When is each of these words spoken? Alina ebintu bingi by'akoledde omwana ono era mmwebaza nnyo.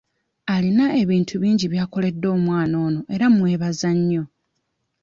Alina 0.53 0.85
ebintu 1.01 1.33
bingi 1.41 1.65
by'akoledde 1.73 2.27
omwana 2.35 2.75
ono 2.87 2.99
era 3.13 3.25
mmwebaza 3.31 3.89
nnyo. 3.97 4.23